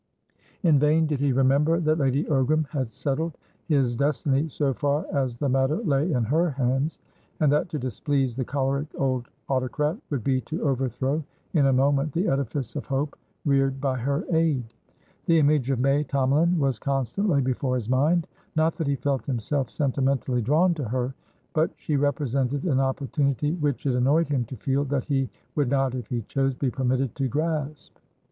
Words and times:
In 0.63 0.79
vain 0.79 1.05
did 1.05 1.19
he 1.19 1.31
remember 1.31 1.79
that 1.79 1.99
Lady 1.99 2.23
Ogram 2.23 2.67
had 2.69 2.91
settled 2.91 3.37
his 3.67 3.95
destiny 3.95 4.49
so 4.49 4.73
far 4.73 5.05
as 5.15 5.37
the 5.37 5.47
matter 5.47 5.75
lay 5.83 6.11
in 6.11 6.23
her 6.23 6.49
hands, 6.49 6.97
and 7.39 7.51
that 7.51 7.69
to 7.69 7.77
displease 7.77 8.35
the 8.35 8.43
choleric 8.43 8.87
old 8.97 9.29
autocrat 9.47 9.97
would 10.09 10.23
be 10.23 10.41
to 10.41 10.63
overthrow 10.67 11.23
in 11.53 11.67
a 11.67 11.71
moment 11.73 12.13
the 12.13 12.27
edifice 12.27 12.75
of 12.75 12.87
hope 12.87 13.15
reared 13.45 13.79
by 13.79 13.95
her 13.95 14.25
aid. 14.35 14.63
The 15.27 15.37
image 15.37 15.69
of 15.69 15.77
May 15.79 16.03
Tomalin 16.03 16.57
was 16.57 16.79
constantly 16.79 17.39
before 17.39 17.75
his 17.75 17.87
mind. 17.87 18.25
Not 18.55 18.73
that 18.77 18.87
he 18.87 18.95
felt 18.95 19.23
himself 19.27 19.69
sentimentally 19.69 20.41
drawn 20.41 20.73
to 20.73 20.83
her; 20.85 21.13
but 21.53 21.69
she 21.75 21.95
represented 21.95 22.63
an 22.63 22.79
opportunity 22.79 23.51
which 23.51 23.85
it 23.85 23.93
annoyed 23.93 24.29
him 24.29 24.45
to 24.45 24.57
feel 24.57 24.83
that 24.85 25.05
he 25.05 25.29
would 25.53 25.69
not, 25.69 25.93
if 25.93 26.07
he 26.07 26.23
chose, 26.23 26.55
be 26.55 26.71
permitted 26.71 27.13
to 27.17 27.27
grasp. 27.27 27.97